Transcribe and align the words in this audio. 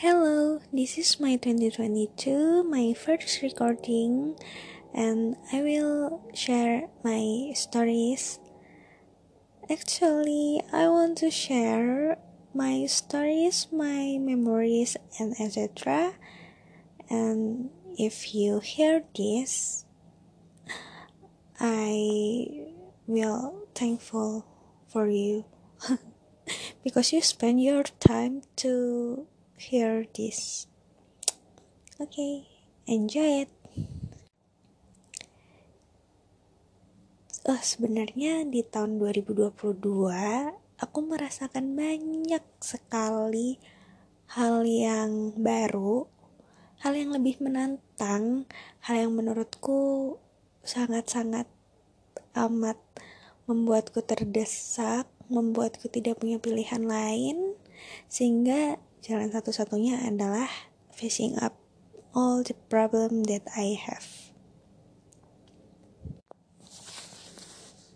Hello, 0.00 0.60
this 0.72 0.96
is 0.96 1.18
my 1.18 1.34
2022, 1.34 2.62
my 2.62 2.94
first 2.94 3.42
recording, 3.42 4.38
and 4.94 5.34
I 5.52 5.60
will 5.60 6.22
share 6.32 6.86
my 7.02 7.50
stories. 7.56 8.38
Actually, 9.68 10.62
I 10.72 10.86
want 10.86 11.18
to 11.18 11.32
share 11.32 12.16
my 12.54 12.86
stories, 12.86 13.66
my 13.72 14.18
memories, 14.22 14.96
and 15.18 15.34
etc. 15.34 16.14
And 17.10 17.70
if 17.98 18.36
you 18.36 18.60
hear 18.60 19.02
this, 19.16 19.84
I 21.58 22.70
will 23.08 23.66
thankful 23.74 24.46
for 24.86 25.08
you 25.08 25.44
because 26.84 27.12
you 27.12 27.20
spend 27.20 27.60
your 27.60 27.82
time 27.98 28.42
to 28.62 29.26
hear 29.58 30.06
this. 30.14 30.70
Okay, 31.98 32.46
enjoy 32.86 33.42
it. 33.42 33.50
Oh, 37.42 37.58
sebenarnya 37.58 38.46
di 38.46 38.62
tahun 38.62 39.02
2022 39.02 39.58
aku 40.78 40.98
merasakan 41.02 41.74
banyak 41.74 42.44
sekali 42.62 43.58
hal 44.30 44.62
yang 44.62 45.34
baru, 45.34 46.06
hal 46.86 46.94
yang 46.94 47.10
lebih 47.10 47.42
menantang, 47.42 48.46
hal 48.86 49.08
yang 49.08 49.12
menurutku 49.16 50.14
sangat-sangat 50.62 51.50
amat 52.38 52.78
membuatku 53.50 54.04
terdesak, 54.06 55.08
membuatku 55.26 55.88
tidak 55.90 56.20
punya 56.20 56.38
pilihan 56.38 56.84
lain, 56.84 57.56
sehingga 58.06 58.76
jalan 59.04 59.30
satu-satunya 59.30 60.04
adalah 60.06 60.50
facing 60.92 61.38
up 61.38 61.54
all 62.16 62.42
the 62.42 62.56
problem 62.66 63.24
that 63.30 63.46
I 63.54 63.78
have. 63.78 64.28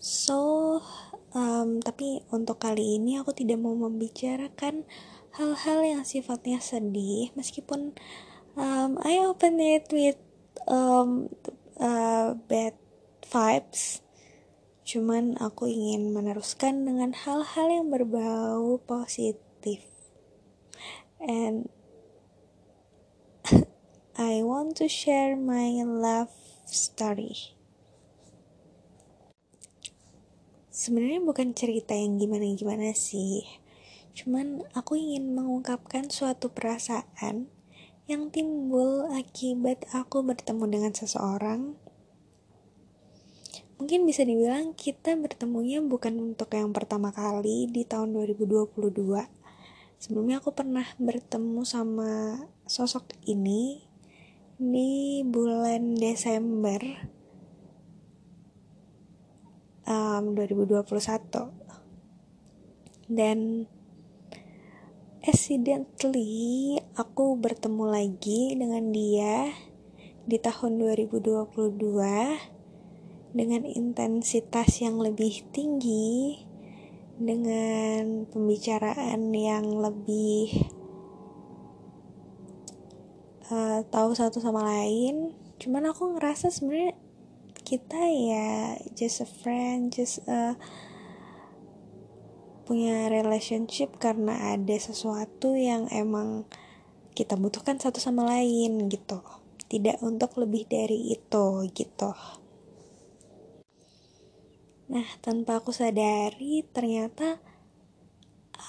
So, 0.00 0.80
um, 1.34 1.82
tapi 1.82 2.24
untuk 2.32 2.62
kali 2.62 2.98
ini 2.98 3.18
aku 3.20 3.34
tidak 3.34 3.58
mau 3.62 3.74
membicarakan 3.74 4.86
hal-hal 5.36 5.80
yang 5.84 6.02
sifatnya 6.02 6.58
sedih, 6.62 7.30
meskipun 7.36 7.92
um, 8.56 8.96
I 9.04 9.20
open 9.22 9.60
it 9.60 9.90
with 9.92 10.16
um, 10.66 11.30
uh, 11.76 12.34
bad 12.48 12.74
vibes. 13.26 14.00
Cuman 14.86 15.34
aku 15.42 15.66
ingin 15.66 16.14
meneruskan 16.14 16.86
dengan 16.86 17.10
hal-hal 17.10 17.66
yang 17.66 17.86
berbau 17.90 18.78
positif. 18.86 19.95
And 21.20 21.68
I 24.16 24.44
want 24.44 24.76
to 24.80 24.88
share 24.88 25.36
my 25.36 25.80
love 25.84 26.32
story. 26.68 27.56
Sebenarnya 30.68 31.24
bukan 31.24 31.56
cerita 31.56 31.96
yang 31.96 32.20
gimana-gimana 32.20 32.92
sih. 32.92 33.46
Cuman 34.12 34.64
aku 34.76 34.96
ingin 35.00 35.32
mengungkapkan 35.32 36.12
suatu 36.12 36.52
perasaan 36.52 37.48
yang 38.06 38.30
timbul 38.30 39.10
akibat 39.10 39.82
aku 39.90 40.22
bertemu 40.22 40.64
dengan 40.70 40.92
seseorang 40.94 41.74
mungkin 43.76 44.08
bisa 44.08 44.24
dibilang 44.24 44.72
kita 44.72 45.18
bertemunya 45.20 45.84
bukan 45.84 46.32
untuk 46.32 46.48
yang 46.56 46.72
pertama 46.72 47.12
kali 47.12 47.68
di 47.68 47.84
tahun 47.84 48.14
2022 48.14 48.86
sebelumnya 49.96 50.38
aku 50.38 50.52
pernah 50.52 50.84
bertemu 51.00 51.64
sama 51.64 52.44
sosok 52.68 53.16
ini 53.26 53.82
di 54.56 55.20
bulan 55.26 55.96
Desember 55.96 56.80
um, 59.84 60.32
2021 60.32 63.12
dan 63.12 63.66
accidentally 65.26 66.78
aku 66.94 67.34
bertemu 67.34 67.84
lagi 67.86 68.54
dengan 68.54 68.94
dia 68.94 69.50
di 70.26 70.42
tahun 70.42 70.82
2022 70.82 72.56
dengan 73.36 73.68
intensitas 73.68 74.80
yang 74.80 74.96
lebih 74.96 75.44
tinggi, 75.52 76.45
dengan 77.16 78.28
pembicaraan 78.28 79.32
yang 79.32 79.80
lebih 79.80 80.68
uh, 83.48 83.80
tahu 83.88 84.12
satu 84.12 84.38
sama 84.40 84.64
lain. 84.64 85.32
Cuman 85.56 85.88
aku 85.88 86.16
ngerasa 86.16 86.52
sebenarnya 86.52 86.96
kita 87.66 87.98
ya 87.98 88.76
just 88.94 89.24
a 89.24 89.28
friend, 89.28 89.90
just 89.96 90.22
a 90.28 90.54
punya 92.66 93.06
relationship 93.06 93.94
karena 94.02 94.58
ada 94.58 94.74
sesuatu 94.74 95.54
yang 95.54 95.86
emang 95.94 96.44
kita 97.14 97.38
butuhkan 97.38 97.78
satu 97.78 98.02
sama 98.02 98.26
lain 98.26 98.90
gitu. 98.92 99.22
Tidak 99.66 100.02
untuk 100.04 100.36
lebih 100.36 100.66
dari 100.68 101.14
itu 101.14 101.46
gitu. 101.72 102.12
Nah, 104.86 105.06
tanpa 105.18 105.58
aku 105.58 105.74
sadari, 105.74 106.62
ternyata 106.70 107.42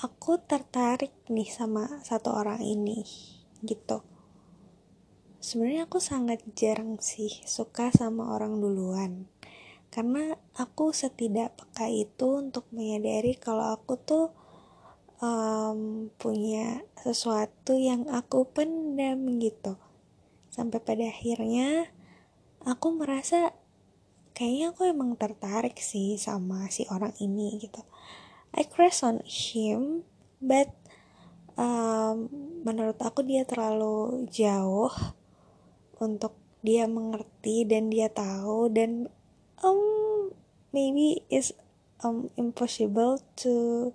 aku 0.01 0.41
tertarik 0.41 1.13
nih 1.29 1.45
sama 1.45 2.01
satu 2.01 2.33
orang 2.33 2.57
ini, 2.65 3.05
gitu. 3.61 4.01
Sebenarnya 5.37 5.85
aku 5.85 6.01
sangat 6.01 6.41
jarang 6.57 6.97
sih 6.97 7.29
suka 7.45 7.93
sama 7.93 8.33
orang 8.33 8.57
duluan, 8.57 9.29
karena 9.93 10.33
aku 10.57 10.89
setidak 10.89 11.53
peka 11.53 11.85
itu 11.85 12.41
untuk 12.41 12.65
menyadari 12.73 13.37
kalau 13.37 13.77
aku 13.77 14.01
tuh 14.01 14.33
um, 15.21 16.09
punya 16.17 16.81
sesuatu 16.97 17.77
yang 17.77 18.09
aku 18.09 18.49
pendam 18.49 19.37
gitu. 19.37 19.77
Sampai 20.49 20.81
pada 20.81 21.05
akhirnya 21.05 21.93
aku 22.65 22.97
merasa 22.97 23.53
kayaknya 24.37 24.69
aku 24.69 24.85
emang 24.85 25.17
tertarik 25.17 25.81
sih 25.81 26.13
sama 26.21 26.69
si 26.69 26.85
orang 26.93 27.17
ini 27.17 27.57
gitu. 27.57 27.81
I 28.53 28.69
crush 28.69 29.01
on 29.01 29.25
him 29.25 30.05
but 30.37 30.69
um, 31.57 32.29
menurut 32.61 33.01
aku 33.01 33.25
dia 33.25 33.41
terlalu 33.49 34.29
jauh 34.29 34.93
untuk 35.97 36.37
dia 36.61 36.85
mengerti 36.85 37.65
dan 37.65 37.89
dia 37.89 38.13
tahu 38.13 38.69
dan 38.69 39.09
um 39.65 40.29
maybe 40.69 41.25
is 41.33 41.57
um 42.05 42.29
impossible 42.37 43.17
to 43.33 43.89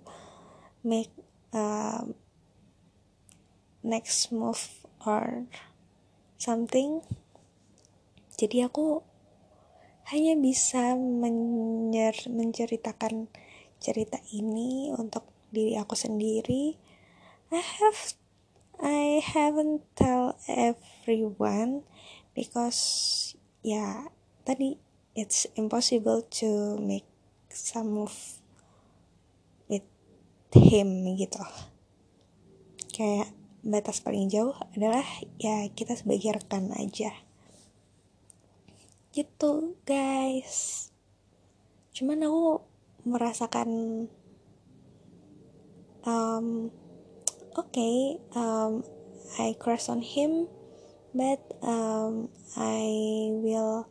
make 0.83 1.15
um, 1.55 2.19
next 3.79 4.27
move 4.35 4.83
or 5.07 5.47
something. 6.35 6.99
Jadi 8.35 8.67
aku 8.67 9.12
hanya 10.11 10.35
bisa 10.35 10.99
menyer 10.99 12.15
menceritakan 12.27 13.31
cerita 13.79 14.19
ini 14.35 14.91
untuk 14.91 15.27
diri 15.53 15.79
aku 15.79 15.95
sendiri. 15.95 16.75
I 17.53 17.61
have 17.61 18.17
I 18.81 19.21
haven't 19.23 19.85
tell 19.95 20.35
everyone 20.49 21.87
because 22.33 22.81
ya 23.63 24.11
tadi 24.43 24.81
it's 25.15 25.45
impossible 25.55 26.25
to 26.41 26.75
make 26.81 27.07
some 27.53 27.93
move 27.93 28.41
with 29.69 29.85
him 30.51 31.15
gitu. 31.15 31.43
Kayak 32.91 33.31
batas 33.63 34.03
paling 34.03 34.27
jauh 34.27 34.57
adalah 34.75 35.05
ya 35.39 35.63
kita 35.71 35.95
sebagai 35.95 36.35
rekan 36.35 36.75
aja 36.75 37.15
gitu 39.13 39.77
guys. 39.85 40.89
Cuman 41.93 42.25
aku 42.25 42.65
merasakan 43.05 43.69
um, 46.01 46.73
oke 47.53 47.69
okay, 47.69 48.17
um, 48.33 48.81
I 49.37 49.53
crush 49.53 49.85
on 49.93 50.01
him 50.01 50.49
but 51.13 51.45
um, 51.61 52.33
I 52.57 52.89
will 53.29 53.85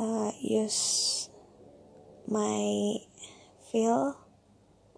uh, 0.00 0.32
use 0.40 1.28
my 2.24 2.96
feel 3.68 4.16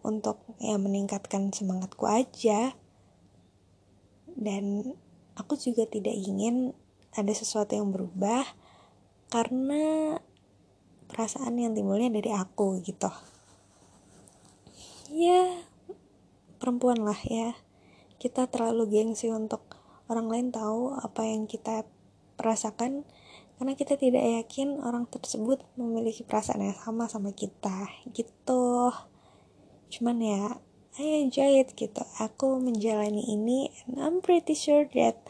untuk 0.06 0.38
ya 0.62 0.78
meningkatkan 0.78 1.50
semangatku 1.50 2.06
aja. 2.06 2.78
Dan 4.38 4.94
aku 5.34 5.58
juga 5.58 5.90
tidak 5.90 6.14
ingin 6.14 6.78
ada 7.18 7.34
sesuatu 7.34 7.74
yang 7.74 7.90
berubah 7.90 8.46
karena 9.28 10.16
perasaan 11.10 11.58
yang 11.58 11.74
timbulnya 11.74 12.12
dari 12.14 12.30
aku 12.30 12.78
gitu. 12.84 13.10
Ya 15.10 15.66
perempuan 16.62 17.02
lah 17.02 17.18
ya. 17.26 17.56
Kita 18.18 18.46
terlalu 18.50 18.98
gengsi 18.98 19.30
untuk 19.30 19.78
orang 20.10 20.30
lain 20.30 20.48
tahu 20.50 20.94
apa 20.94 21.26
yang 21.26 21.46
kita 21.46 21.86
rasakan 22.38 23.06
karena 23.58 23.74
kita 23.74 23.98
tidak 23.98 24.22
yakin 24.22 24.78
orang 24.78 25.10
tersebut 25.10 25.66
memiliki 25.74 26.22
perasaan 26.22 26.62
yang 26.62 26.78
sama 26.78 27.10
sama 27.10 27.34
kita 27.34 27.90
gitu. 28.14 28.94
Cuman 29.90 30.18
ya 30.22 30.62
I 30.98 31.22
enjoy 31.22 31.62
it 31.62 31.74
gitu. 31.78 32.02
Aku 32.18 32.58
menjalani 32.58 33.22
ini 33.34 33.70
and 33.86 34.02
I'm 34.02 34.18
pretty 34.18 34.54
sure 34.54 34.86
that 34.98 35.22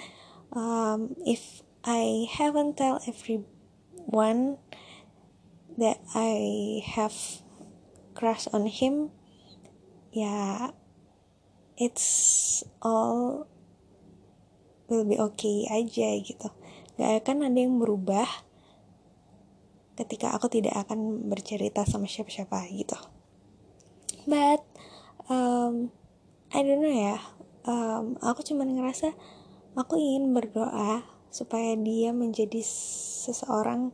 um, 0.53 1.17
if 1.29 1.61
I 1.85 2.27
haven't 2.27 2.77
tell 2.77 2.99
everyone 3.07 4.59
that 5.79 6.03
I 6.15 6.83
have 6.83 7.15
crush 8.15 8.51
on 8.51 8.67
him. 8.67 9.15
Ya 10.11 10.75
it's 11.79 12.67
all 12.83 13.47
will 14.91 15.07
be 15.07 15.15
okay 15.21 15.71
aja 15.71 16.19
gitu. 16.19 16.51
Gak 16.99 17.23
akan 17.23 17.47
ada 17.47 17.59
yang 17.63 17.79
berubah 17.79 18.27
ketika 19.95 20.35
aku 20.35 20.51
tidak 20.51 20.75
akan 20.75 21.31
bercerita 21.31 21.87
sama 21.87 22.11
siapa-siapa 22.11 22.67
gitu. 22.75 22.99
But 24.27 24.67
um, 25.31 25.95
I 26.51 26.67
don't 26.67 26.83
know 26.83 26.91
ya. 26.91 27.23
Um, 27.69 28.19
aku 28.25 28.43
cuma 28.43 28.67
ngerasa 28.67 29.15
aku 29.79 29.95
ingin 30.01 30.35
berdoa 30.35 31.18
supaya 31.29 31.77
dia 31.77 32.11
menjadi 32.13 32.61
seseorang 32.65 33.93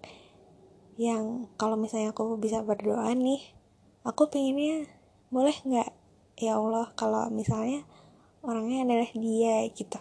yang 0.94 1.50
kalau 1.58 1.74
misalnya 1.74 2.14
aku 2.14 2.38
bisa 2.38 2.62
berdoa 2.62 3.10
nih 3.18 3.42
aku 4.06 4.30
pengennya 4.30 4.86
boleh 5.32 5.56
nggak? 5.66 5.90
Ya 6.38 6.58
Allah 6.60 6.90
kalau 6.94 7.30
misalnya 7.30 7.82
orangnya 8.44 8.86
adalah 8.86 9.10
dia 9.16 9.66
gitu. 9.72 10.00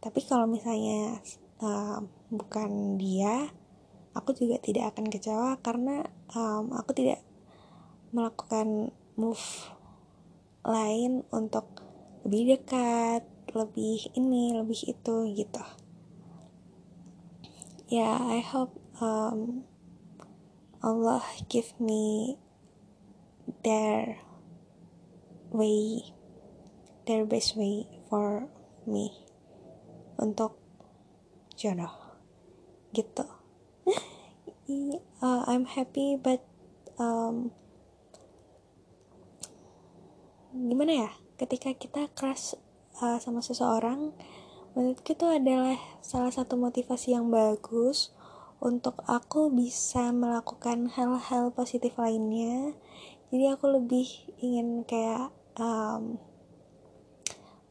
Tapi 0.00 0.20
kalau 0.24 0.48
misalnya 0.48 1.20
uh, 1.60 2.00
bukan 2.32 2.96
dia 2.96 3.52
aku 4.16 4.34
juga 4.34 4.58
tidak 4.58 4.96
akan 4.96 5.06
kecewa 5.06 5.50
karena 5.62 6.02
um, 6.34 6.74
aku 6.74 6.96
tidak 6.96 7.22
melakukan 8.10 8.90
move 9.14 9.70
lain 10.66 11.22
untuk 11.30 11.66
lebih 12.26 12.58
dekat 12.58 13.22
lebih 13.54 14.10
ini 14.18 14.54
lebih 14.54 14.78
itu 14.90 15.16
gitu 15.34 15.62
yeah, 17.90 18.22
I 18.22 18.38
hope 18.38 18.78
um, 19.02 19.66
Allah 20.78 21.26
give 21.50 21.74
me 21.82 22.38
their 23.66 24.22
way 25.50 26.14
their 27.10 27.26
best 27.26 27.58
way 27.58 27.90
for 28.06 28.46
me 28.86 29.26
untuk 30.22 30.54
jodoh. 31.58 32.14
Gitu. 32.94 33.26
Uh, 35.20 35.42
I'm 35.50 35.66
happy 35.66 36.14
but 36.14 36.46
um, 36.94 37.50
gimana 40.54 40.94
ya? 40.94 41.10
Ketika 41.34 41.74
kita 41.74 42.06
keras 42.14 42.54
uh, 43.02 43.18
sama 43.18 43.42
seseorang 43.42 44.14
menurutku 44.72 45.18
itu 45.18 45.26
adalah 45.26 45.78
salah 45.98 46.30
satu 46.30 46.54
motivasi 46.54 47.18
yang 47.18 47.28
bagus 47.28 48.14
untuk 48.60 49.00
aku 49.08 49.48
bisa 49.48 50.12
melakukan 50.12 50.92
hal-hal 50.92 51.50
positif 51.50 51.96
lainnya. 51.96 52.76
Jadi 53.32 53.44
aku 53.48 53.66
lebih 53.72 54.06
ingin 54.38 54.84
kayak 54.84 55.32
um, 55.56 56.20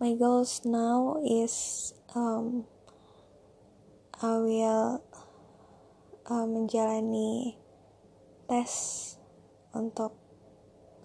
my 0.02 0.16
goals 0.16 0.66
now 0.66 1.20
is 1.22 1.92
um, 2.18 2.66
I 4.20 4.36
will 4.40 5.04
uh, 6.28 6.48
menjalani 6.48 7.56
tes 8.50 8.74
untuk 9.72 10.18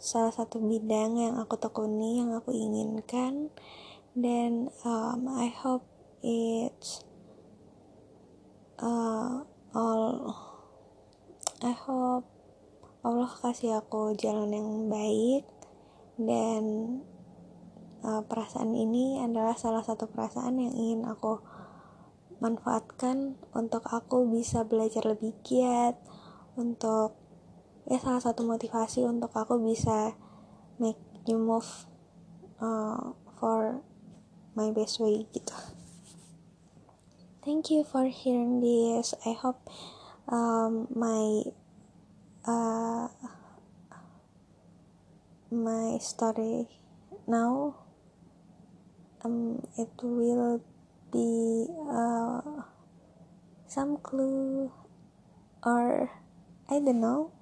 salah 0.00 0.32
satu 0.32 0.58
bidang 0.58 1.17
yang 1.17 1.35
aku 1.38 1.61
tekuni 1.61 2.25
yang 2.25 2.32
aku 2.32 2.52
inginkan 2.52 3.52
dan 4.14 4.70
um, 4.87 5.26
I 5.26 5.50
hope 5.50 5.82
it's 6.22 7.02
uh, 8.78 9.43
all 9.75 10.34
I 11.62 11.75
hope 11.75 12.31
Allah 13.05 13.28
kasih 13.28 13.84
aku 13.84 14.16
jalan 14.16 14.49
yang 14.49 14.70
baik. 14.88 15.44
Dan 16.16 16.64
uh, 18.00 18.25
perasaan 18.25 18.72
ini 18.72 19.20
adalah 19.20 19.58
salah 19.61 19.84
satu 19.84 20.08
perasaan 20.08 20.56
yang 20.56 20.72
ingin 20.72 21.05
aku 21.05 21.44
manfaatkan 22.40 23.37
untuk 23.52 23.84
aku 23.93 24.25
bisa 24.31 24.64
belajar 24.64 25.05
lebih 25.05 25.37
giat 25.44 26.00
untuk 26.56 27.17
ya 27.84 28.00
salah 28.00 28.25
satu 28.25 28.46
motivasi 28.46 29.05
untuk 29.05 29.32
aku 29.37 29.60
bisa 29.60 30.17
make 30.81 30.99
new 31.28 31.37
move 31.37 31.69
uh, 32.60 33.12
for 33.37 33.84
my 34.54 34.70
best 34.70 34.98
way 35.02 35.26
gitu. 35.34 35.54
Thank 37.44 37.68
you 37.68 37.84
for 37.84 38.08
hearing 38.08 38.64
this. 38.64 39.12
I 39.26 39.36
hope 39.36 39.60
um, 40.28 40.88
my 40.94 41.44
uh, 42.48 43.08
my 45.50 45.98
story 46.00 46.66
now 47.28 47.76
um, 49.24 49.62
it 49.78 49.88
will 50.02 50.60
be 51.12 51.66
uh, 51.88 52.40
some 53.66 53.98
clue 53.98 54.72
or 55.62 56.10
I 56.68 56.80
don't 56.80 57.00
know 57.00 57.32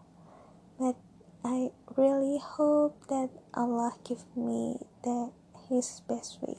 but 0.79 0.97
I 1.45 1.71
really 1.97 2.39
hope 2.39 3.07
that 3.09 3.31
Allah 3.55 3.95
give 4.05 4.25
me 4.37 4.79
the 5.03 5.33
his 5.69 6.03
best 6.07 6.43
way 6.43 6.52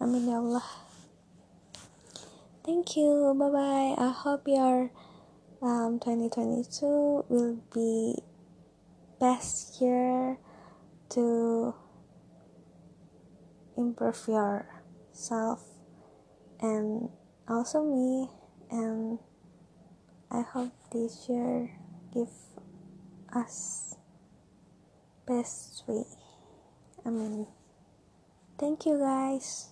Amin 0.00 0.32
ya 0.32 0.40
Allah. 0.40 0.64
Thank 2.64 2.96
you. 2.96 3.36
Bye 3.36 3.52
bye 3.52 3.92
I 4.00 4.08
hope 4.16 4.48
your 4.48 4.88
um, 5.60 6.00
2022 6.00 7.28
will 7.28 7.60
be 7.68 8.16
best 9.20 9.76
year 9.76 10.40
to 11.12 11.74
improve 13.76 14.24
yourself 14.24 15.68
and 16.64 17.12
also 17.44 17.84
me. 17.84 18.32
And 18.72 19.20
I 20.32 20.40
hope 20.40 20.72
this 20.88 21.28
year 21.28 21.76
give 22.08 22.32
us 23.36 23.96
best 25.28 25.84
way. 25.86 26.08
I 27.04 27.10
mean 27.12 27.48
thank 28.56 28.86
you 28.86 28.96
guys 28.96 29.68